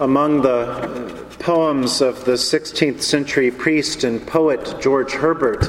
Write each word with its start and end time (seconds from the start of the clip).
Among 0.00 0.40
the 0.40 1.26
poems 1.40 2.00
of 2.00 2.24
the 2.24 2.32
16th 2.32 3.02
century 3.02 3.50
priest 3.50 4.02
and 4.02 4.26
poet 4.26 4.76
George 4.80 5.12
Herbert, 5.12 5.68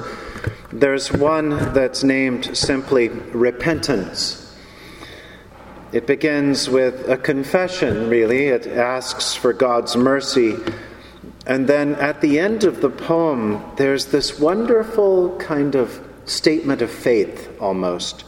there's 0.71 1.11
one 1.11 1.49
that's 1.73 2.01
named 2.01 2.55
simply 2.55 3.09
Repentance. 3.09 4.55
It 5.91 6.07
begins 6.07 6.69
with 6.69 7.09
a 7.09 7.17
confession, 7.17 8.09
really. 8.09 8.47
It 8.47 8.67
asks 8.67 9.35
for 9.35 9.51
God's 9.51 9.97
mercy. 9.97 10.55
And 11.45 11.67
then 11.67 11.95
at 11.95 12.21
the 12.21 12.39
end 12.39 12.63
of 12.63 12.79
the 12.79 12.89
poem, 12.89 13.61
there's 13.75 14.05
this 14.05 14.39
wonderful 14.39 15.35
kind 15.39 15.75
of 15.75 15.99
statement 16.23 16.81
of 16.81 16.89
faith 16.89 17.49
almost. 17.59 18.23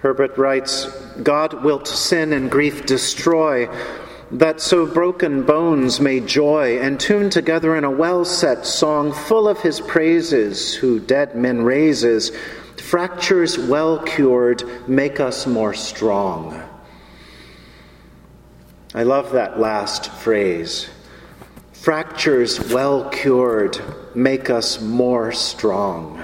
Herbert 0.00 0.36
writes 0.36 0.84
God 1.22 1.64
wilt 1.64 1.88
sin 1.88 2.34
and 2.34 2.50
grief 2.50 2.84
destroy, 2.84 3.70
that 4.30 4.60
so 4.60 4.86
broken 4.86 5.42
bones 5.42 6.00
may 6.00 6.20
joy 6.20 6.78
and 6.80 6.98
tune 6.98 7.30
together 7.30 7.76
in 7.76 7.84
a 7.84 7.90
well 7.90 8.24
set 8.24 8.66
song 8.66 9.12
full 9.12 9.48
of 9.48 9.60
his 9.60 9.80
praises, 9.80 10.74
who 10.74 10.98
dead 11.00 11.36
men 11.36 11.62
raises. 11.62 12.32
Fractures 12.78 13.58
well 13.58 13.98
cured 13.98 14.62
make 14.88 15.20
us 15.20 15.46
more 15.46 15.74
strong. 15.74 16.60
I 18.94 19.02
love 19.02 19.32
that 19.32 19.58
last 19.58 20.10
phrase. 20.10 20.88
Fractures 21.72 22.72
well 22.72 23.10
cured 23.10 23.78
make 24.14 24.50
us 24.50 24.80
more 24.80 25.32
strong. 25.32 26.22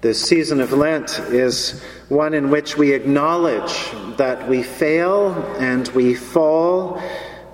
This 0.00 0.20
season 0.20 0.60
of 0.60 0.72
Lent 0.72 1.18
is 1.18 1.82
one 2.12 2.34
in 2.34 2.50
which 2.50 2.76
we 2.76 2.92
acknowledge 2.92 3.90
that 4.18 4.46
we 4.46 4.62
fail 4.62 5.32
and 5.58 5.88
we 5.88 6.14
fall, 6.14 7.00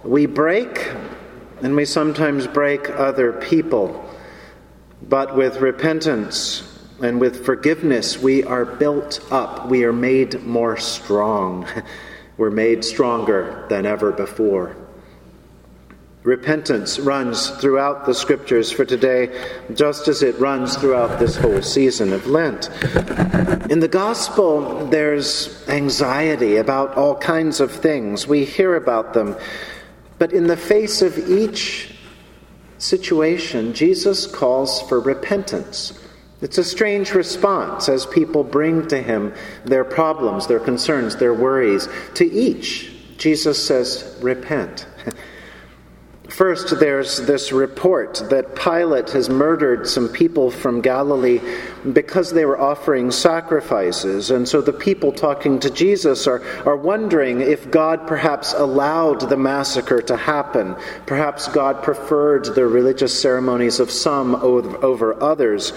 we 0.03 0.27
break, 0.27 0.93
and 1.63 1.77
we 1.77 1.85
sometimes 1.85 2.49
break 2.49 2.91
other 2.91 3.33
people. 3.33 4.05
But 5.01 5.37
with 5.37 5.61
repentance 5.61 6.65
and 7.01 7.21
with 7.21 7.47
forgiveness, 7.47 8.19
we 8.19 8.43
are 8.43 8.65
built 8.65 9.25
up, 9.31 9.69
we 9.69 9.85
are 9.85 9.93
made 9.93 10.43
more 10.43 10.77
strong, 10.77 11.65
we're 12.37 12.51
made 12.51 12.85
stronger 12.85 13.65
than 13.69 13.87
ever 13.87 14.11
before. 14.11 14.77
Repentance 16.29 16.99
runs 16.99 17.49
throughout 17.53 18.05
the 18.05 18.13
scriptures 18.13 18.71
for 18.71 18.85
today, 18.85 19.31
just 19.73 20.09
as 20.09 20.23
it 20.23 20.39
runs 20.39 20.77
throughout 20.77 21.19
this 21.19 21.37
whole 21.37 21.63
season 21.63 22.13
of 22.13 22.27
Lent. 22.27 22.69
In 23.71 23.81
the 23.81 23.89
gospel, 23.91 24.85
there's 24.89 25.67
anxiety 25.71 26.57
about 26.57 26.95
all 26.99 27.17
kinds 27.17 27.61
of 27.61 27.73
things. 27.73 28.27
We 28.27 28.45
hear 28.45 28.77
about 28.77 29.15
them. 29.15 29.37
But 30.19 30.35
in 30.35 30.49
the 30.49 30.57
face 30.59 31.01
of 31.01 31.17
each 31.31 31.95
situation, 32.77 33.73
Jesus 33.73 34.27
calls 34.27 34.83
for 34.83 35.01
repentance. 35.01 35.99
It's 36.43 36.59
a 36.59 36.65
strange 36.65 37.15
response 37.15 37.89
as 37.89 38.05
people 38.05 38.45
bring 38.45 38.87
to 38.89 39.01
him 39.01 39.33
their 39.65 39.83
problems, 39.83 40.47
their 40.47 40.61
concerns, 40.61 41.17
their 41.17 41.33
worries. 41.33 41.89
To 42.17 42.31
each, 42.31 43.17
Jesus 43.17 43.67
says, 43.67 44.15
Repent. 44.21 44.87
First, 46.29 46.79
there's 46.79 47.17
this 47.27 47.53
report 47.53 48.23
that 48.29 48.55
Pilate 48.55 49.11
has 49.11 49.31
murdered 49.31 49.89
some 49.89 50.11
people 50.11 50.51
from 50.51 50.83
Galilee 50.83 51.41
because 51.91 52.33
they 52.33 52.45
were 52.45 52.61
offering 52.61 53.11
sacrifices. 53.11 54.31
And 54.31 54.47
so 54.47 54.61
the 54.61 54.75
people 54.75 55.11
talking 55.11 55.59
to 55.61 55.71
Jesus 55.71 56.27
are, 56.27 56.43
are 56.67 56.77
wondering 56.77 57.41
if 57.41 57.71
God 57.71 58.07
perhaps 58.07 58.53
allowed 58.53 59.23
the 59.23 59.39
massacre 59.39 60.03
to 60.03 60.19
happen. 60.19 60.77
Perhaps 61.07 61.49
God 61.49 61.83
preferred 61.83 62.45
the 62.55 62.67
religious 62.67 63.19
ceremonies 63.19 63.81
of 63.81 63.91
some 63.91 64.35
over, 64.35 64.85
over 64.85 65.23
others. 65.23 65.73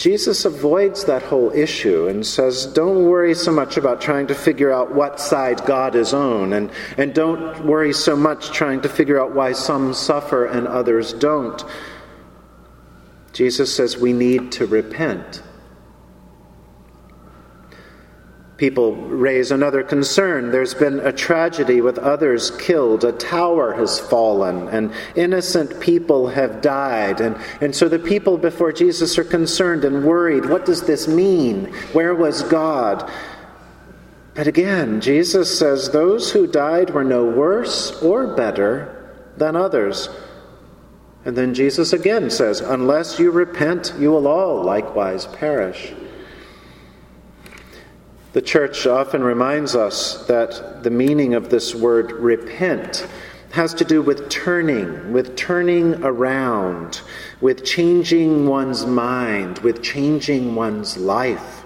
Jesus 0.00 0.46
avoids 0.46 1.04
that 1.04 1.22
whole 1.22 1.50
issue 1.50 2.08
and 2.08 2.26
says, 2.26 2.64
don't 2.64 3.04
worry 3.04 3.34
so 3.34 3.52
much 3.52 3.76
about 3.76 4.00
trying 4.00 4.26
to 4.28 4.34
figure 4.34 4.72
out 4.72 4.94
what 4.94 5.20
side 5.20 5.62
God 5.66 5.94
is 5.94 6.14
on, 6.14 6.54
and, 6.54 6.70
and 6.96 7.14
don't 7.14 7.66
worry 7.66 7.92
so 7.92 8.16
much 8.16 8.50
trying 8.50 8.80
to 8.80 8.88
figure 8.88 9.20
out 9.20 9.34
why 9.34 9.52
some 9.52 9.92
suffer 9.92 10.46
and 10.46 10.66
others 10.66 11.12
don't. 11.12 11.62
Jesus 13.34 13.76
says 13.76 13.98
we 13.98 14.14
need 14.14 14.52
to 14.52 14.64
repent. 14.64 15.42
People 18.60 18.94
raise 18.94 19.50
another 19.50 19.82
concern. 19.82 20.50
There's 20.50 20.74
been 20.74 21.00
a 21.00 21.14
tragedy 21.14 21.80
with 21.80 21.96
others 21.96 22.50
killed. 22.50 23.04
A 23.04 23.12
tower 23.12 23.72
has 23.72 23.98
fallen, 23.98 24.68
and 24.68 24.92
innocent 25.14 25.80
people 25.80 26.28
have 26.28 26.60
died. 26.60 27.22
And, 27.22 27.38
and 27.62 27.74
so 27.74 27.88
the 27.88 27.98
people 27.98 28.36
before 28.36 28.70
Jesus 28.70 29.16
are 29.16 29.24
concerned 29.24 29.86
and 29.86 30.04
worried. 30.04 30.44
What 30.44 30.66
does 30.66 30.82
this 30.82 31.08
mean? 31.08 31.72
Where 31.94 32.14
was 32.14 32.42
God? 32.42 33.10
But 34.34 34.46
again, 34.46 35.00
Jesus 35.00 35.58
says 35.58 35.90
those 35.90 36.30
who 36.30 36.46
died 36.46 36.90
were 36.90 37.02
no 37.02 37.24
worse 37.24 38.02
or 38.02 38.36
better 38.36 39.24
than 39.38 39.56
others. 39.56 40.10
And 41.24 41.34
then 41.34 41.54
Jesus 41.54 41.94
again 41.94 42.28
says, 42.28 42.60
Unless 42.60 43.18
you 43.18 43.30
repent, 43.30 43.94
you 43.98 44.10
will 44.10 44.28
all 44.28 44.62
likewise 44.62 45.24
perish. 45.24 45.94
The 48.32 48.42
church 48.42 48.86
often 48.86 49.24
reminds 49.24 49.74
us 49.74 50.24
that 50.26 50.84
the 50.84 50.90
meaning 50.90 51.34
of 51.34 51.50
this 51.50 51.74
word 51.74 52.12
repent 52.12 53.04
has 53.50 53.74
to 53.74 53.84
do 53.84 54.00
with 54.00 54.28
turning, 54.28 55.12
with 55.12 55.34
turning 55.34 56.04
around, 56.04 57.00
with 57.40 57.64
changing 57.64 58.46
one's 58.46 58.86
mind, 58.86 59.58
with 59.58 59.82
changing 59.82 60.54
one's 60.54 60.96
life. 60.96 61.64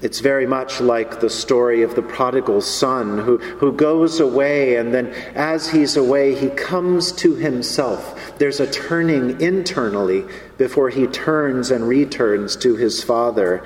It's 0.00 0.20
very 0.20 0.46
much 0.46 0.80
like 0.80 1.20
the 1.20 1.28
story 1.28 1.82
of 1.82 1.94
the 1.94 2.00
prodigal 2.00 2.62
son 2.62 3.18
who, 3.18 3.36
who 3.36 3.72
goes 3.72 4.20
away, 4.20 4.76
and 4.76 4.94
then 4.94 5.08
as 5.34 5.68
he's 5.68 5.98
away, 5.98 6.34
he 6.34 6.48
comes 6.48 7.12
to 7.12 7.34
himself. 7.34 8.38
There's 8.38 8.60
a 8.60 8.70
turning 8.70 9.38
internally 9.42 10.24
before 10.56 10.88
he 10.88 11.06
turns 11.06 11.70
and 11.70 11.86
returns 11.86 12.56
to 12.56 12.76
his 12.76 13.04
father 13.04 13.62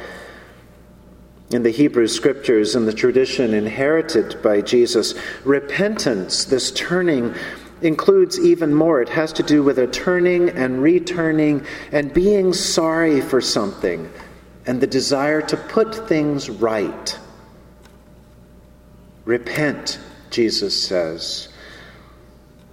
in 1.55 1.63
the 1.63 1.71
Hebrew 1.71 2.09
scriptures 2.09 2.75
and 2.75 2.89
the 2.89 2.93
tradition 2.93 3.55
inherited 3.55 4.43
by 4.43 4.61
Jesus, 4.61 5.15
repentance, 5.45 6.47
this 6.47 6.73
turning, 6.73 7.33
includes 7.81 8.41
even 8.41 8.75
more. 8.75 9.01
It 9.01 9.09
has 9.11 9.33
to 9.35 9.45
do 9.45 9.63
with 9.63 9.79
a 9.79 9.87
turning 9.87 10.49
and 10.51 10.83
returning 10.83 11.65
and 11.93 12.13
being 12.13 12.53
sorry 12.53 13.21
for 13.21 13.41
something 13.41 14.11
and 14.67 14.81
the 14.81 14.89
desire 14.89 15.43
to 15.43 15.57
put 15.57 16.09
things 16.09 16.51
right. 16.51 17.19
Repent, 19.25 20.01
Jesus 20.31 20.83
says. 20.83 21.54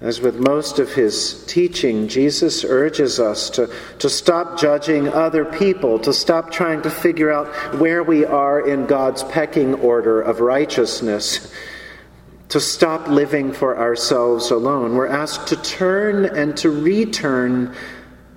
As 0.01 0.19
with 0.19 0.39
most 0.39 0.79
of 0.79 0.93
his 0.93 1.45
teaching, 1.45 2.07
Jesus 2.07 2.63
urges 2.63 3.19
us 3.19 3.51
to, 3.51 3.71
to 3.99 4.09
stop 4.09 4.59
judging 4.59 5.07
other 5.07 5.45
people, 5.45 5.99
to 5.99 6.11
stop 6.11 6.51
trying 6.51 6.81
to 6.81 6.89
figure 6.89 7.31
out 7.31 7.47
where 7.79 8.01
we 8.01 8.25
are 8.25 8.67
in 8.67 8.87
God's 8.87 9.21
pecking 9.21 9.75
order 9.75 10.19
of 10.19 10.39
righteousness, 10.39 11.53
to 12.49 12.59
stop 12.59 13.09
living 13.09 13.53
for 13.53 13.77
ourselves 13.77 14.49
alone. 14.49 14.95
We're 14.95 15.05
asked 15.05 15.49
to 15.49 15.55
turn 15.61 16.25
and 16.25 16.57
to 16.57 16.71
return, 16.71 17.75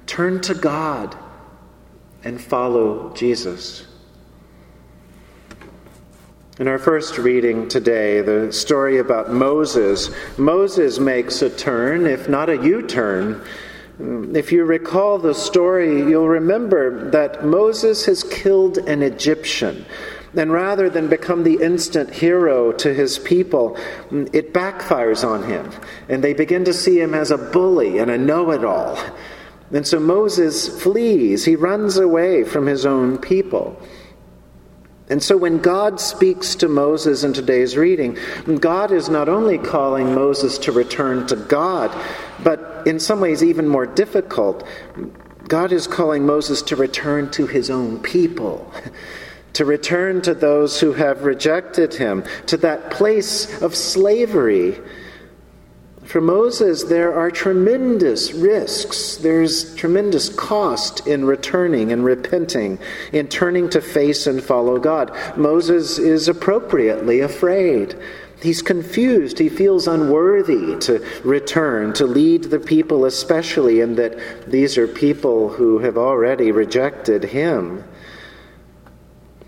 turn 0.07 0.43
to 0.43 0.55
God 0.55 1.17
and 2.25 2.39
follow 2.39 3.15
Jesus. 3.15 3.87
In 6.57 6.69
our 6.69 6.79
first 6.79 7.19
reading 7.19 7.69
today, 7.69 8.21
the 8.21 8.53
story 8.53 8.99
about 8.99 9.33
Moses, 9.33 10.09
Moses 10.39 11.01
makes 11.01 11.43
a 11.43 11.51
turn, 11.51 12.07
if 12.07 12.29
not 12.29 12.49
a 12.49 12.63
U 12.63 12.81
turn. 12.87 13.43
If 13.99 14.53
you 14.53 14.63
recall 14.63 15.19
the 15.19 15.35
story, 15.35 15.99
you'll 16.09 16.29
remember 16.29 17.11
that 17.11 17.45
Moses 17.45 18.07
has 18.07 18.23
killed 18.23 18.79
an 18.79 19.03
Egyptian. 19.03 19.85
And 20.37 20.53
rather 20.53 20.89
than 20.89 21.09
become 21.09 21.43
the 21.43 21.61
instant 21.61 22.11
hero 22.15 22.71
to 22.71 22.95
his 22.95 23.19
people, 23.19 23.77
it 24.33 24.55
backfires 24.55 25.29
on 25.29 25.43
him. 25.43 25.73
And 26.09 26.23
they 26.23 26.35
begin 26.35 26.65
to 26.67 26.73
see 26.73 27.01
him 27.01 27.15
as 27.15 27.33
a 27.33 27.39
bully 27.39 27.99
and 27.99 28.13
a 28.13 28.19
know 28.19 28.53
it 28.53 28.65
all. 28.65 28.97
And 29.73 29.85
so 29.85 29.99
Moses 29.99 30.81
flees, 30.81 31.47
he 31.47 31.57
runs 31.57 31.97
away 31.97 32.45
from 32.45 32.67
his 32.67 32.87
own 32.87 33.19
people. 33.19 33.77
And 35.11 35.23
so 35.23 35.37
when 35.37 35.59
God 35.59 36.01
speaks 36.01 36.55
to 36.57 36.69
Moses 36.69 37.25
in 37.25 37.35
today's 37.35 37.77
reading, 37.77 38.17
God 38.59 38.91
is 38.91 39.11
not 39.11 39.29
only 39.29 39.59
calling 39.59 40.15
Moses 40.15 40.57
to 40.59 40.73
return 40.73 41.27
to 41.27 41.37
God, 41.37 41.95
but 42.43 42.83
in 42.87 42.99
some 42.99 43.21
ways 43.21 43.43
even 43.43 43.69
more 43.69 43.87
difficult, 43.87 44.67
God 45.47 45.73
is 45.73 45.87
calling 45.87 46.25
Moses 46.25 46.63
to 46.63 46.77
return 46.77 47.31
to 47.33 47.47
his 47.47 47.69
own 47.69 48.01
people, 48.01 48.73
to 49.53 49.67
return 49.67 50.23
to 50.23 50.33
those 50.33 50.81
who 50.81 50.95
have 50.95 51.25
rejected 51.25 51.95
him, 51.95 52.25
to 52.47 52.57
that 52.59 52.91
place 52.91 53.61
of 53.63 53.75
slavery. 53.75 54.81
For 56.15 56.21
Moses, 56.21 56.85
there 56.85 57.13
are 57.13 57.29
tremendous 57.29 58.33
risks. 58.33 59.17
There's 59.17 59.75
tremendous 59.75 60.29
cost 60.29 61.05
in 61.09 61.25
returning 61.25 61.91
and 61.91 62.05
repenting, 62.05 62.79
in 63.13 63.27
turning 63.27 63.69
to 63.71 63.81
face 63.81 64.29
and 64.29 64.41
follow 64.41 64.79
God. 64.79 65.11
Moses 65.37 65.99
is 65.99 66.29
appropriately 66.29 67.19
afraid. 67.19 67.97
He's 68.41 68.63
confused. 68.63 69.41
He 69.41 69.49
feels 69.49 69.89
unworthy 69.89 70.79
to 70.83 71.05
return, 71.25 71.93
to 71.95 72.07
lead 72.07 72.45
the 72.45 72.61
people, 72.61 73.07
especially 73.07 73.81
in 73.81 73.97
that 73.97 74.17
these 74.49 74.79
are 74.79 74.87
people 74.87 75.49
who 75.49 75.81
have 75.81 75.99
already 75.99 76.53
rejected 76.53 77.25
him. 77.25 77.83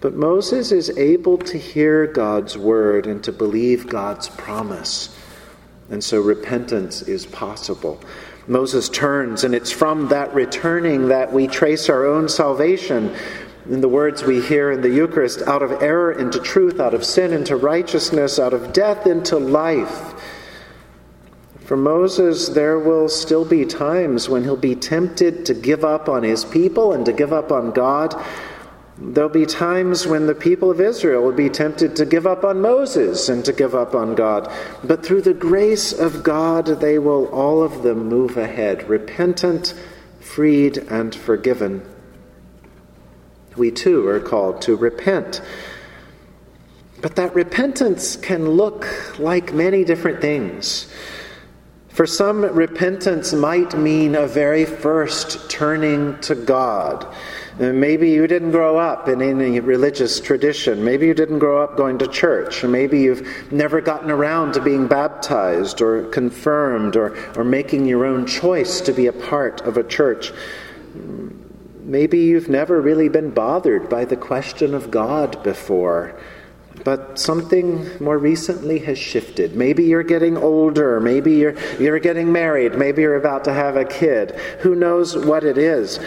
But 0.00 0.14
Moses 0.14 0.72
is 0.72 0.90
able 0.98 1.38
to 1.38 1.58
hear 1.58 2.08
God's 2.08 2.58
word 2.58 3.06
and 3.06 3.22
to 3.22 3.30
believe 3.30 3.88
God's 3.88 4.28
promise. 4.30 5.15
And 5.90 6.02
so 6.02 6.20
repentance 6.20 7.02
is 7.02 7.26
possible. 7.26 8.00
Moses 8.48 8.88
turns, 8.88 9.44
and 9.44 9.54
it's 9.54 9.72
from 9.72 10.08
that 10.08 10.34
returning 10.34 11.08
that 11.08 11.32
we 11.32 11.46
trace 11.46 11.88
our 11.88 12.06
own 12.06 12.28
salvation. 12.28 13.14
In 13.68 13.80
the 13.80 13.88
words 13.88 14.22
we 14.22 14.40
hear 14.40 14.70
in 14.70 14.80
the 14.80 14.90
Eucharist, 14.90 15.42
out 15.42 15.62
of 15.62 15.82
error 15.82 16.12
into 16.12 16.38
truth, 16.38 16.78
out 16.78 16.94
of 16.94 17.04
sin 17.04 17.32
into 17.32 17.56
righteousness, 17.56 18.38
out 18.38 18.52
of 18.52 18.72
death 18.72 19.06
into 19.06 19.38
life. 19.38 20.14
For 21.64 21.76
Moses, 21.76 22.48
there 22.48 22.78
will 22.78 23.08
still 23.08 23.44
be 23.44 23.64
times 23.64 24.28
when 24.28 24.44
he'll 24.44 24.56
be 24.56 24.76
tempted 24.76 25.44
to 25.46 25.54
give 25.54 25.84
up 25.84 26.08
on 26.08 26.22
his 26.22 26.44
people 26.44 26.92
and 26.92 27.04
to 27.06 27.12
give 27.12 27.32
up 27.32 27.50
on 27.50 27.72
God. 27.72 28.14
There'll 28.98 29.28
be 29.28 29.44
times 29.44 30.06
when 30.06 30.26
the 30.26 30.34
people 30.34 30.70
of 30.70 30.80
Israel 30.80 31.22
will 31.22 31.32
be 31.32 31.50
tempted 31.50 31.96
to 31.96 32.06
give 32.06 32.26
up 32.26 32.44
on 32.44 32.62
Moses 32.62 33.28
and 33.28 33.44
to 33.44 33.52
give 33.52 33.74
up 33.74 33.94
on 33.94 34.14
God. 34.14 34.50
But 34.82 35.04
through 35.04 35.22
the 35.22 35.34
grace 35.34 35.92
of 35.92 36.22
God, 36.22 36.66
they 36.80 36.98
will 36.98 37.26
all 37.26 37.62
of 37.62 37.82
them 37.82 38.08
move 38.08 38.38
ahead, 38.38 38.88
repentant, 38.88 39.74
freed, 40.20 40.78
and 40.78 41.14
forgiven. 41.14 41.86
We 43.54 43.70
too 43.70 44.06
are 44.08 44.20
called 44.20 44.62
to 44.62 44.76
repent. 44.76 45.42
But 47.02 47.16
that 47.16 47.34
repentance 47.34 48.16
can 48.16 48.48
look 48.50 49.18
like 49.18 49.52
many 49.52 49.84
different 49.84 50.22
things. 50.22 50.90
For 51.96 52.04
some, 52.04 52.42
repentance 52.42 53.32
might 53.32 53.74
mean 53.74 54.16
a 54.16 54.26
very 54.26 54.66
first 54.66 55.48
turning 55.48 56.20
to 56.20 56.34
God. 56.34 57.06
Maybe 57.58 58.10
you 58.10 58.26
didn't 58.26 58.50
grow 58.50 58.76
up 58.76 59.08
in 59.08 59.22
any 59.22 59.60
religious 59.60 60.20
tradition. 60.20 60.84
Maybe 60.84 61.06
you 61.06 61.14
didn't 61.14 61.38
grow 61.38 61.64
up 61.64 61.78
going 61.78 61.96
to 62.00 62.06
church. 62.06 62.62
Maybe 62.64 63.00
you've 63.00 63.50
never 63.50 63.80
gotten 63.80 64.10
around 64.10 64.52
to 64.52 64.60
being 64.60 64.88
baptized 64.88 65.80
or 65.80 66.02
confirmed 66.10 66.96
or, 66.96 67.16
or 67.34 67.44
making 67.44 67.86
your 67.86 68.04
own 68.04 68.26
choice 68.26 68.82
to 68.82 68.92
be 68.92 69.06
a 69.06 69.12
part 69.14 69.62
of 69.62 69.78
a 69.78 69.82
church. 69.82 70.32
Maybe 71.80 72.18
you've 72.18 72.50
never 72.50 72.78
really 72.78 73.08
been 73.08 73.30
bothered 73.30 73.88
by 73.88 74.04
the 74.04 74.18
question 74.18 74.74
of 74.74 74.90
God 74.90 75.42
before. 75.42 76.20
But 76.84 77.18
something 77.18 78.02
more 78.02 78.18
recently 78.18 78.78
has 78.80 78.98
shifted. 78.98 79.56
Maybe 79.56 79.84
you're 79.84 80.02
getting 80.02 80.36
older. 80.36 81.00
Maybe 81.00 81.34
you're, 81.34 81.56
you're 81.80 81.98
getting 81.98 82.30
married. 82.32 82.74
Maybe 82.74 83.02
you're 83.02 83.16
about 83.16 83.44
to 83.44 83.52
have 83.52 83.76
a 83.76 83.84
kid. 83.84 84.32
Who 84.60 84.74
knows 84.74 85.16
what 85.16 85.42
it 85.44 85.58
is? 85.58 85.98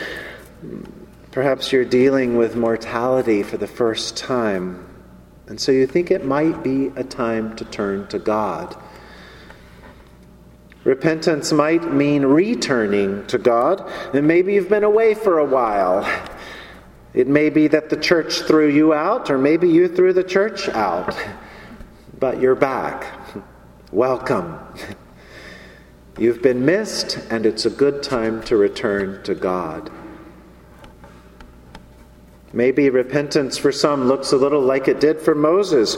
Perhaps 1.31 1.71
you're 1.71 1.85
dealing 1.85 2.37
with 2.37 2.55
mortality 2.55 3.43
for 3.43 3.57
the 3.57 3.67
first 3.67 4.17
time, 4.17 4.83
and 5.47 5.61
so 5.61 5.71
you 5.71 5.85
think 5.85 6.09
it 6.09 6.25
might 6.25 6.63
be 6.63 6.87
a 6.95 7.03
time 7.03 7.55
to 7.57 7.65
turn 7.65 8.07
to 8.07 8.17
God. 8.17 8.75
Repentance 10.83 11.51
might 11.51 11.93
mean 11.93 12.25
returning 12.25 13.27
to 13.27 13.37
God, 13.37 13.87
and 14.13 14.27
maybe 14.27 14.55
you've 14.55 14.69
been 14.69 14.83
away 14.83 15.13
for 15.13 15.37
a 15.37 15.45
while. 15.45 16.03
It 17.13 17.27
may 17.27 17.49
be 17.49 17.67
that 17.67 17.89
the 17.89 17.97
church 17.97 18.41
threw 18.41 18.69
you 18.69 18.93
out, 18.93 19.29
or 19.29 19.37
maybe 19.37 19.67
you 19.67 19.87
threw 19.87 20.13
the 20.13 20.23
church 20.23 20.69
out, 20.69 21.17
but 22.19 22.39
you're 22.39 22.55
back. 22.55 23.05
Welcome. 23.91 24.59
You've 26.19 26.41
been 26.41 26.65
missed, 26.65 27.17
and 27.31 27.45
it's 27.45 27.65
a 27.65 27.69
good 27.69 28.03
time 28.03 28.43
to 28.43 28.57
return 28.57 29.23
to 29.23 29.33
God. 29.33 29.89
Maybe 32.51 32.89
repentance 32.89 33.57
for 33.57 33.71
some 33.71 34.07
looks 34.07 34.31
a 34.31 34.37
little 34.37 34.61
like 34.61 34.87
it 34.87 34.99
did 34.99 35.21
for 35.21 35.33
Moses 35.33 35.97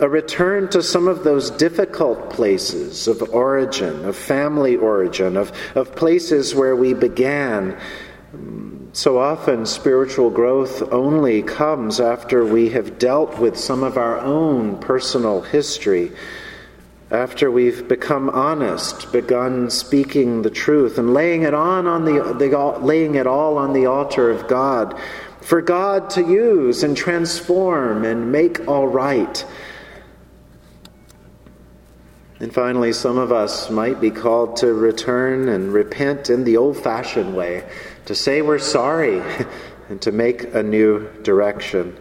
a 0.00 0.08
return 0.08 0.68
to 0.68 0.82
some 0.82 1.08
of 1.08 1.24
those 1.24 1.50
difficult 1.50 2.30
places 2.30 3.08
of 3.08 3.20
origin, 3.30 4.04
of 4.04 4.16
family 4.16 4.76
origin, 4.76 5.36
of, 5.36 5.52
of 5.74 5.94
places 5.96 6.54
where 6.54 6.76
we 6.76 6.94
began. 6.94 7.76
So 8.92 9.18
often, 9.18 9.66
spiritual 9.66 10.30
growth 10.30 10.82
only 10.92 11.42
comes 11.42 12.00
after 12.00 12.44
we 12.44 12.70
have 12.70 12.98
dealt 12.98 13.38
with 13.38 13.58
some 13.58 13.82
of 13.82 13.98
our 13.98 14.18
own 14.18 14.78
personal 14.78 15.42
history, 15.42 16.10
after 17.10 17.50
we've 17.50 17.86
become 17.86 18.30
honest, 18.30 19.12
begun 19.12 19.70
speaking 19.70 20.42
the 20.42 20.50
truth, 20.50 20.98
and 20.98 21.12
laying 21.12 21.42
it 21.42 21.54
on 21.54 21.86
on 21.86 22.04
the, 22.04 22.34
the 22.34 22.78
laying 22.80 23.14
it 23.14 23.26
all 23.26 23.58
on 23.58 23.72
the 23.72 23.86
altar 23.86 24.30
of 24.30 24.48
God 24.48 24.98
for 25.40 25.62
God 25.62 26.10
to 26.10 26.22
use 26.22 26.82
and 26.82 26.96
transform 26.96 28.04
and 28.04 28.32
make 28.32 28.66
all 28.68 28.86
right. 28.86 29.44
And 32.40 32.54
finally, 32.54 32.92
some 32.92 33.18
of 33.18 33.32
us 33.32 33.68
might 33.68 34.00
be 34.00 34.10
called 34.10 34.58
to 34.58 34.72
return 34.72 35.48
and 35.48 35.72
repent 35.72 36.30
in 36.30 36.44
the 36.44 36.56
old 36.56 36.76
fashioned 36.76 37.34
way, 37.34 37.64
to 38.08 38.14
say 38.14 38.40
we're 38.40 38.58
sorry 38.58 39.22
and 39.90 40.00
to 40.00 40.10
make 40.10 40.54
a 40.54 40.62
new 40.62 41.06
direction. 41.22 41.94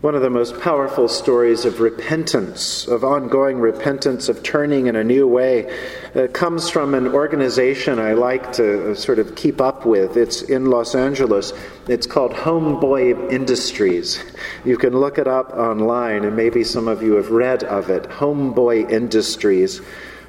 One 0.00 0.14
of 0.14 0.22
the 0.22 0.30
most 0.30 0.58
powerful 0.58 1.06
stories 1.06 1.66
of 1.66 1.80
repentance, 1.80 2.88
of 2.88 3.04
ongoing 3.04 3.58
repentance, 3.58 4.30
of 4.30 4.42
turning 4.42 4.86
in 4.86 4.96
a 4.96 5.04
new 5.04 5.28
way, 5.28 5.70
uh, 6.14 6.28
comes 6.28 6.70
from 6.70 6.94
an 6.94 7.08
organization 7.08 7.98
I 7.98 8.14
like 8.14 8.54
to 8.54 8.92
uh, 8.92 8.94
sort 8.94 9.18
of 9.18 9.34
keep 9.34 9.60
up 9.60 9.84
with. 9.84 10.16
It's 10.16 10.40
in 10.40 10.70
Los 10.70 10.94
Angeles. 10.94 11.52
It's 11.88 12.06
called 12.06 12.32
Homeboy 12.32 13.30
Industries. 13.30 14.24
You 14.64 14.78
can 14.78 14.98
look 14.98 15.18
it 15.18 15.28
up 15.28 15.52
online, 15.52 16.24
and 16.24 16.34
maybe 16.34 16.64
some 16.64 16.88
of 16.88 17.02
you 17.02 17.16
have 17.16 17.30
read 17.30 17.64
of 17.64 17.90
it. 17.90 18.04
Homeboy 18.04 18.90
Industries. 18.90 19.82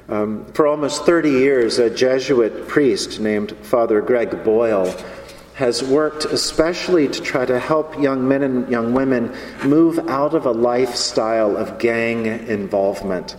Um, 0.08 0.46
for 0.52 0.66
almost 0.66 1.04
30 1.04 1.30
years, 1.30 1.78
a 1.78 1.88
Jesuit 1.88 2.68
priest 2.68 3.20
named 3.20 3.56
Father 3.62 4.00
Greg 4.00 4.42
Boyle 4.44 4.94
has 5.54 5.82
worked 5.82 6.24
especially 6.24 7.08
to 7.08 7.20
try 7.20 7.44
to 7.44 7.60
help 7.60 8.00
young 8.00 8.26
men 8.26 8.42
and 8.42 8.68
young 8.70 8.94
women 8.94 9.34
move 9.64 9.98
out 10.08 10.34
of 10.34 10.46
a 10.46 10.50
lifestyle 10.50 11.56
of 11.56 11.78
gang 11.78 12.26
involvement. 12.26 13.36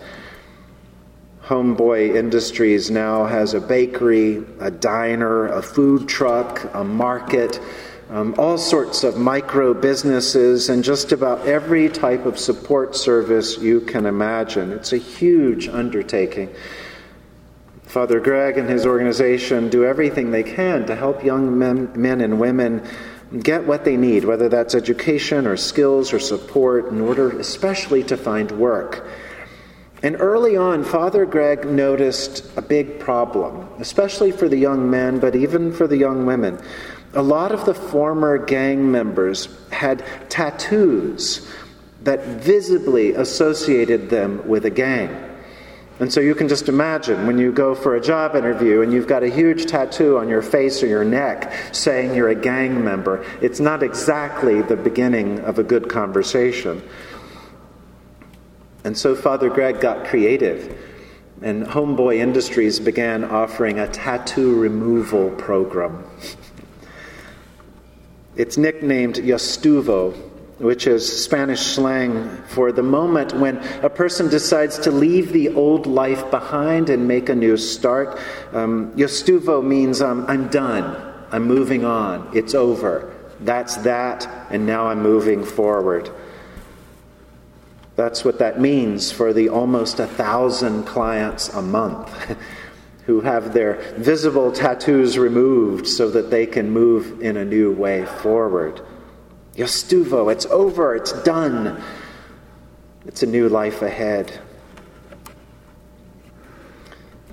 Homeboy 1.43 2.15
Industries 2.15 2.89
now 2.89 3.25
has 3.25 3.53
a 3.53 3.59
bakery, 3.59 4.43
a 4.61 4.71
diner, 4.71 5.47
a 5.47 5.61
food 5.61 6.07
truck, 6.07 6.73
a 6.73 6.83
market, 6.83 7.59
um, 8.09 8.35
all 8.37 8.57
sorts 8.57 9.03
of 9.03 9.17
micro 9.17 9.73
businesses, 9.73 10.69
and 10.69 10.83
just 10.83 11.11
about 11.11 11.47
every 11.47 11.89
type 11.89 12.25
of 12.25 12.37
support 12.37 12.95
service 12.95 13.57
you 13.57 13.81
can 13.81 14.05
imagine. 14.05 14.71
It's 14.71 14.93
a 14.93 14.97
huge 14.97 15.67
undertaking. 15.67 16.53
Father 17.83 18.19
Greg 18.19 18.57
and 18.57 18.69
his 18.69 18.85
organization 18.85 19.69
do 19.69 19.85
everything 19.85 20.31
they 20.31 20.43
can 20.43 20.85
to 20.87 20.95
help 20.95 21.23
young 21.23 21.57
men, 21.57 21.91
men 21.95 22.21
and 22.21 22.39
women 22.39 22.87
get 23.39 23.65
what 23.65 23.85
they 23.85 23.97
need, 23.97 24.25
whether 24.25 24.49
that's 24.49 24.75
education 24.75 25.47
or 25.47 25.57
skills 25.57 26.13
or 26.13 26.19
support, 26.19 26.87
in 26.87 27.01
order 27.01 27.37
especially 27.39 28.03
to 28.03 28.17
find 28.17 28.51
work. 28.51 29.07
And 30.03 30.17
early 30.19 30.57
on, 30.57 30.83
Father 30.83 31.25
Greg 31.25 31.65
noticed 31.65 32.45
a 32.57 32.61
big 32.61 32.99
problem, 32.99 33.69
especially 33.79 34.31
for 34.31 34.49
the 34.49 34.57
young 34.57 34.89
men, 34.89 35.19
but 35.19 35.35
even 35.35 35.71
for 35.71 35.87
the 35.87 35.97
young 35.97 36.25
women. 36.25 36.61
A 37.15 37.21
lot 37.21 37.51
of 37.51 37.65
the 37.65 37.73
former 37.73 38.37
gang 38.37 38.91
members 38.91 39.47
had 39.71 40.03
tattoos 40.29 41.47
that 42.01 42.25
visibly 42.25 43.13
associated 43.13 44.09
them 44.09 44.47
with 44.47 44.65
a 44.65 44.69
gang. 44.69 45.29
And 45.99 46.11
so 46.11 46.19
you 46.19 46.33
can 46.33 46.47
just 46.47 46.69
imagine 46.69 47.27
when 47.27 47.37
you 47.37 47.51
go 47.51 47.75
for 47.75 47.95
a 47.95 48.01
job 48.01 48.35
interview 48.35 48.81
and 48.81 48.91
you've 48.91 49.07
got 49.07 49.21
a 49.21 49.29
huge 49.29 49.67
tattoo 49.67 50.17
on 50.17 50.27
your 50.27 50.41
face 50.41 50.81
or 50.81 50.87
your 50.87 51.05
neck 51.05 51.53
saying 51.71 52.15
you're 52.15 52.29
a 52.29 52.35
gang 52.35 52.83
member, 52.83 53.23
it's 53.41 53.59
not 53.59 53.83
exactly 53.83 54.61
the 54.63 54.75
beginning 54.75 55.39
of 55.41 55.59
a 55.59 55.63
good 55.63 55.87
conversation. 55.87 56.81
And 58.83 58.97
so 58.97 59.15
Father 59.15 59.49
Greg 59.49 59.79
got 59.79 60.07
creative, 60.07 60.77
and 61.41 61.63
Homeboy 61.65 62.17
Industries 62.17 62.79
began 62.79 63.23
offering 63.23 63.79
a 63.79 63.87
tattoo 63.87 64.59
removal 64.59 65.29
program. 65.31 66.03
It's 68.35 68.57
nicknamed 68.57 69.17
Ya 69.17 69.35
Estuvo, 69.35 70.13
which 70.57 70.87
is 70.87 71.23
Spanish 71.23 71.61
slang 71.61 72.29
for 72.47 72.71
the 72.71 72.81
moment 72.81 73.33
when 73.33 73.57
a 73.83 73.89
person 73.89 74.27
decides 74.27 74.79
to 74.79 74.91
leave 74.91 75.31
the 75.31 75.49
old 75.49 75.85
life 75.85 76.31
behind 76.31 76.89
and 76.89 77.07
make 77.07 77.29
a 77.29 77.35
new 77.35 77.57
start. 77.57 78.19
Um, 78.51 78.91
Ya 78.95 79.05
Estuvo 79.05 79.63
means 79.63 80.01
um, 80.01 80.25
I'm 80.27 80.47
done, 80.47 81.13
I'm 81.31 81.45
moving 81.45 81.85
on, 81.85 82.29
it's 82.33 82.55
over. 82.55 83.13
That's 83.39 83.75
that, 83.77 84.27
and 84.49 84.65
now 84.65 84.87
I'm 84.87 85.03
moving 85.03 85.43
forward. 85.43 86.09
That's 87.95 88.25
what 88.25 88.39
that 88.39 88.59
means 88.59 89.11
for 89.11 89.33
the 89.33 89.49
almost 89.49 89.99
a 89.99 90.07
thousand 90.07 90.85
clients 90.85 91.49
a 91.49 91.61
month 91.61 92.09
who 93.05 93.21
have 93.21 93.53
their 93.53 93.75
visible 93.97 94.51
tattoos 94.51 95.17
removed 95.17 95.87
so 95.87 96.09
that 96.09 96.31
they 96.31 96.45
can 96.45 96.69
move 96.69 97.21
in 97.21 97.37
a 97.37 97.45
new 97.45 97.71
way 97.71 98.05
forward. 98.05 98.81
Ya 99.55 99.65
Estuvo, 99.65 100.31
it's 100.31 100.45
over, 100.47 100.95
it's 100.95 101.11
done. 101.23 101.81
It's 103.05 103.21
a 103.21 103.27
new 103.27 103.49
life 103.49 103.81
ahead. 103.81 104.39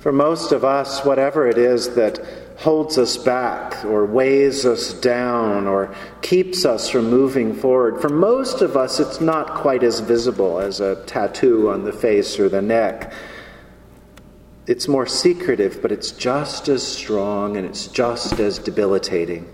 For 0.01 0.13
most 0.13 0.51
of 0.53 0.65
us, 0.65 1.05
whatever 1.05 1.47
it 1.47 1.59
is 1.59 1.95
that 1.95 2.19
holds 2.57 2.99
us 2.99 3.17
back 3.17 3.85
or 3.85 4.05
weighs 4.05 4.67
us 4.67 4.93
down 4.95 5.67
or 5.67 5.95
keeps 6.21 6.65
us 6.65 6.89
from 6.89 7.09
moving 7.09 7.55
forward, 7.55 8.01
for 8.01 8.09
most 8.09 8.61
of 8.61 8.77
us, 8.77 8.99
it's 8.99 9.21
not 9.21 9.55
quite 9.55 9.83
as 9.83 10.01
visible 10.01 10.59
as 10.59 10.81
a 10.81 11.05
tattoo 11.07 11.71
on 11.71 11.85
the 11.85 11.93
face 11.93 12.39
or 12.41 12.49
the 12.49 12.63
neck. 12.63 13.13
It's 14.71 14.87
more 14.87 15.07
secretive, 15.07 15.83
but 15.83 15.91
it's 15.91 16.13
just 16.13 16.69
as 16.69 16.87
strong 16.87 17.57
and 17.57 17.67
it's 17.67 17.89
just 17.89 18.39
as 18.39 18.59
debilitating 18.59 19.53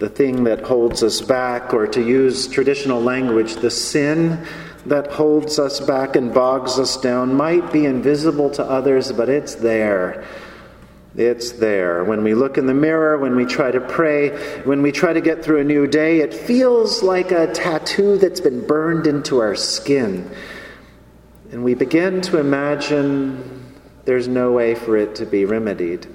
the 0.00 0.08
thing 0.08 0.44
that 0.44 0.62
holds 0.62 1.02
us 1.02 1.20
back, 1.20 1.74
or 1.74 1.86
to 1.86 2.00
use 2.02 2.48
traditional 2.48 3.02
language, 3.02 3.56
the 3.56 3.70
sin 3.70 4.46
that 4.86 5.12
holds 5.12 5.58
us 5.58 5.78
back 5.78 6.16
and 6.16 6.32
bogs 6.32 6.78
us 6.78 6.96
down, 6.96 7.34
might 7.34 7.70
be 7.70 7.84
invisible 7.84 8.48
to 8.48 8.64
others, 8.64 9.12
but 9.12 9.28
it's 9.28 9.56
there. 9.56 10.24
It's 11.14 11.52
there. 11.52 12.02
When 12.04 12.24
we 12.24 12.32
look 12.32 12.56
in 12.56 12.64
the 12.64 12.72
mirror, 12.72 13.18
when 13.18 13.36
we 13.36 13.44
try 13.44 13.70
to 13.70 13.80
pray, 13.80 14.30
when 14.64 14.80
we 14.80 14.90
try 14.90 15.12
to 15.12 15.20
get 15.20 15.44
through 15.44 15.60
a 15.60 15.64
new 15.64 15.86
day, 15.86 16.20
it 16.20 16.32
feels 16.32 17.02
like 17.02 17.30
a 17.30 17.52
tattoo 17.52 18.16
that's 18.16 18.40
been 18.40 18.66
burned 18.66 19.06
into 19.06 19.38
our 19.40 19.54
skin. 19.54 20.30
And 21.52 21.64
we 21.64 21.74
begin 21.74 22.20
to 22.22 22.38
imagine 22.38 23.74
there's 24.04 24.28
no 24.28 24.52
way 24.52 24.76
for 24.76 24.96
it 24.96 25.16
to 25.16 25.26
be 25.26 25.44
remedied. 25.44 26.06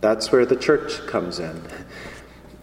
That's 0.00 0.32
where 0.32 0.46
the 0.46 0.56
church 0.56 1.06
comes 1.06 1.38
in. 1.38 1.62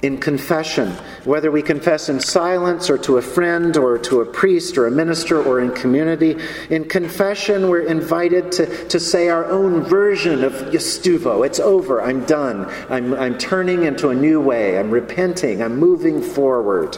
In 0.01 0.17
confession, 0.19 0.89
whether 1.24 1.51
we 1.51 1.62
confess 1.62 2.10
in 2.10 2.19
silence 2.19 2.89
or 2.89 2.98
to 3.00 3.17
a 3.17 3.22
friend 3.22 3.77
or 3.77 3.98
to 4.00 4.22
a 4.22 4.25
priest 4.25 4.77
or 4.77 4.88
a 4.88 4.91
minister 4.91 5.41
or 5.41 5.62
in 5.62 5.72
community, 5.72 6.36
in 6.69 6.86
confession 6.86 7.69
we're 7.69 7.86
invited 7.86 8.51
to, 8.53 8.88
to 8.88 9.00
say 9.00 9.29
our 9.29 9.45
own 9.45 9.84
version 9.84 10.43
of 10.43 10.53
Ya 10.74 10.79
Estuvo. 10.79 11.45
It's 11.45 11.60
over. 11.60 12.01
I'm 12.01 12.25
done. 12.25 12.65
I'm, 12.89 13.13
I'm 13.13 13.38
turning 13.38 13.84
into 13.84 14.10
a 14.10 14.15
new 14.15 14.41
way. 14.41 14.79
I'm 14.79 14.89
repenting. 14.89 15.62
I'm 15.62 15.77
moving 15.77 16.22
forward. 16.22 16.98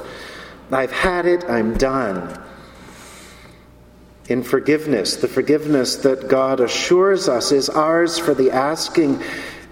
I've 0.71 0.91
had 0.91 1.25
it. 1.25 1.43
I'm 1.49 1.77
done 1.77 2.43
in 4.27 4.43
forgiveness. 4.43 5.15
The 5.17 5.27
forgiveness 5.27 5.97
that 5.97 6.27
God 6.27 6.59
assures 6.59 7.29
us 7.29 7.51
is 7.51 7.69
ours 7.69 8.17
for 8.17 8.33
the 8.33 8.51
asking 8.51 9.21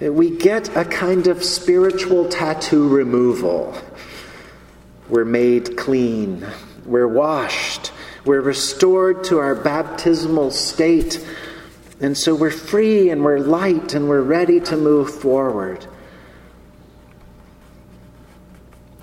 we 0.01 0.29
get 0.29 0.75
a 0.75 0.83
kind 0.83 1.27
of 1.27 1.43
spiritual 1.43 2.27
tattoo 2.27 2.87
removal. 2.89 3.73
We're 5.07 5.25
made 5.25 5.77
clean, 5.77 6.45
we're 6.85 7.07
washed, 7.07 7.91
we're 8.25 8.41
restored 8.41 9.23
to 9.25 9.39
our 9.39 9.55
baptismal 9.55 10.51
state, 10.51 11.25
and 12.01 12.17
so 12.17 12.35
we're 12.35 12.51
free 12.51 13.09
and 13.09 13.23
we're 13.23 13.39
light 13.39 13.93
and 13.93 14.09
we're 14.09 14.21
ready 14.21 14.59
to 14.61 14.75
move 14.75 15.13
forward. 15.13 15.85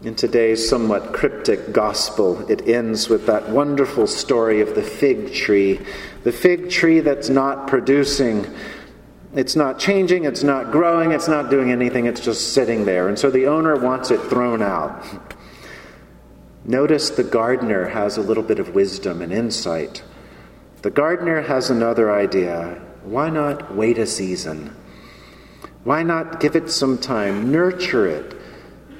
In 0.03 0.17
today's 0.17 0.69
somewhat 0.69 1.13
cryptic 1.13 1.73
gospel, 1.73 2.51
it 2.51 2.67
ends 2.67 3.09
with 3.09 3.27
that 3.27 3.49
wonderful 3.49 4.09
story 4.09 4.61
of 4.61 4.75
the 4.75 4.83
fig 4.83 5.33
tree. 5.33 5.81
The 6.25 6.33
fig 6.33 6.71
tree 6.71 6.99
that's 6.99 7.29
not 7.29 7.69
producing 7.69 8.53
it's 9.35 9.57
not 9.57 9.79
changing, 9.79 10.25
it's 10.25 10.43
not 10.43 10.73
growing, 10.73 11.13
it's 11.13 11.29
not 11.29 11.49
doing 11.49 11.71
anything, 11.71 12.05
it's 12.05 12.21
just 12.21 12.53
sitting 12.53 12.85
there. 12.85 13.09
And 13.09 13.19
so 13.19 13.31
the 13.31 13.47
owner 13.47 13.77
wants 13.77 14.11
it 14.11 14.21
thrown 14.23 14.61
out. 14.61 15.03
Notice 16.65 17.09
the 17.09 17.25
gardener 17.25 17.89
has 17.89 18.19
a 18.19 18.23
little 18.23 18.43
bit 18.43 18.59
of 18.59 18.75
wisdom 18.75 19.23
and 19.23 19.33
insight. 19.33 20.03
The 20.83 20.91
gardener 20.91 21.41
has 21.41 21.71
another 21.71 22.13
idea. 22.13 22.83
Why 23.05 23.31
not 23.31 23.75
wait 23.75 23.97
a 23.97 24.07
season? 24.07 24.77
Why 25.85 26.03
not 26.03 26.39
give 26.39 26.55
it 26.55 26.71
some 26.71 26.99
time, 26.99 27.51
nurture 27.51 28.07
it, 28.07 28.42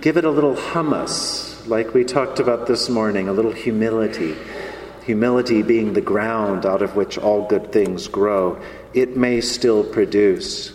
give 0.03 0.17
it 0.17 0.25
a 0.25 0.31
little 0.31 0.57
humus, 0.57 1.65
like 1.69 1.95
we 1.95 2.03
talked 2.03 2.41
about 2.41 2.67
this 2.67 2.89
morning, 2.89 3.29
a 3.29 3.33
little 3.33 3.53
humility. 3.53 4.37
Humility 5.05 5.63
being 5.63 5.93
the 5.93 6.01
ground 6.01 6.67
out 6.67 6.83
of 6.83 6.97
which 6.97 7.19
all 7.19 7.47
good 7.47 7.73
things 7.73 8.09
grow 8.09 8.61
it 8.93 9.17
may 9.17 9.41
still 9.41 9.85
produce. 9.85 10.73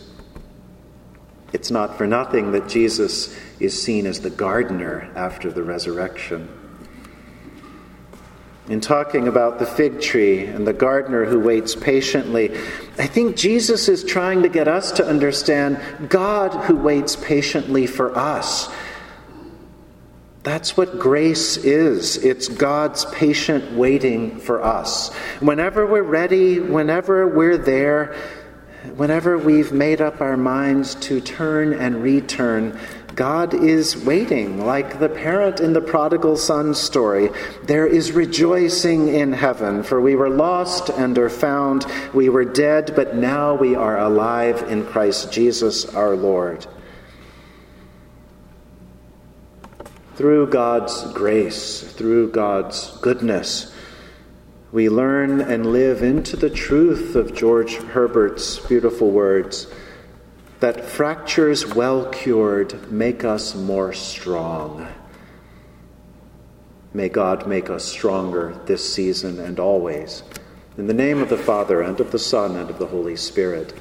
It's 1.53 1.69
not 1.69 1.97
for 1.97 2.07
nothing 2.07 2.53
that 2.53 2.67
Jesus 2.67 3.37
is 3.59 3.79
seen 3.79 4.05
as 4.05 4.21
the 4.21 4.29
gardener 4.29 5.11
after 5.13 5.51
the 5.51 5.61
resurrection. 5.61 6.49
In 8.69 8.81
talking 8.81 9.27
about 9.27 9.59
the 9.59 9.65
fig 9.65 10.01
tree 10.01 10.45
and 10.45 10.65
the 10.65 10.73
gardener 10.73 11.25
who 11.25 11.39
waits 11.39 11.75
patiently, 11.75 12.57
I 12.97 13.07
think 13.07 13.35
Jesus 13.35 13.87
is 13.87 14.03
trying 14.03 14.43
to 14.43 14.49
get 14.49 14.67
us 14.67 14.91
to 14.93 15.05
understand 15.05 16.09
God 16.09 16.65
who 16.65 16.75
waits 16.75 17.15
patiently 17.15 17.87
for 17.87 18.17
us. 18.17 18.69
That's 20.47 20.77
what 20.77 20.97
grace 20.97 21.57
is. 21.57 22.23
It's 22.23 22.47
God's 22.47 23.03
patient 23.07 23.73
waiting 23.73 24.39
for 24.39 24.63
us. 24.63 25.13
Whenever 25.41 25.85
we're 25.85 26.03
ready, 26.03 26.61
whenever 26.61 27.27
we're 27.27 27.57
there, 27.57 28.15
whenever 28.95 29.37
we've 29.37 29.73
made 29.73 29.99
up 29.99 30.21
our 30.21 30.37
minds 30.37 30.95
to 30.95 31.19
turn 31.19 31.73
and 31.73 32.01
return, 32.01 32.79
God 33.13 33.55
is 33.55 33.97
waiting, 34.05 34.65
like 34.65 34.99
the 34.99 35.09
parent 35.09 35.59
in 35.59 35.73
the 35.73 35.81
prodigal 35.81 36.37
son 36.37 36.73
story. 36.73 37.29
There 37.65 37.85
is 37.85 38.13
rejoicing 38.13 39.09
in 39.09 39.33
heaven, 39.33 39.83
for 39.83 39.99
we 39.99 40.15
were 40.15 40.29
lost 40.29 40.87
and 40.87 41.17
are 41.17 41.29
found. 41.29 41.85
We 42.13 42.29
were 42.29 42.45
dead, 42.45 42.93
but 42.95 43.17
now 43.17 43.53
we 43.53 43.75
are 43.75 43.99
alive 43.99 44.63
in 44.71 44.85
Christ 44.85 45.29
Jesus 45.29 45.93
our 45.93 46.15
Lord. 46.15 46.65
Through 50.17 50.47
God's 50.47 51.03
grace, 51.13 51.83
through 51.83 52.31
God's 52.31 52.97
goodness, 53.01 53.71
we 54.71 54.89
learn 54.89 55.41
and 55.41 55.71
live 55.71 56.01
into 56.01 56.35
the 56.35 56.49
truth 56.49 57.15
of 57.15 57.35
George 57.35 57.75
Herbert's 57.75 58.57
beautiful 58.57 59.11
words 59.11 59.67
that 60.59 60.85
fractures 60.85 61.67
well 61.67 62.09
cured 62.09 62.91
make 62.91 63.23
us 63.23 63.53
more 63.53 63.93
strong. 63.93 64.87
May 66.95 67.09
God 67.09 67.45
make 67.45 67.69
us 67.69 67.85
stronger 67.85 68.59
this 68.65 68.91
season 68.91 69.39
and 69.39 69.59
always. 69.59 70.23
In 70.79 70.87
the 70.87 70.95
name 70.95 71.21
of 71.21 71.29
the 71.29 71.37
Father, 71.37 71.79
and 71.81 71.99
of 71.99 72.11
the 72.11 72.17
Son, 72.17 72.55
and 72.55 72.71
of 72.71 72.79
the 72.79 72.87
Holy 72.87 73.17
Spirit. 73.17 73.71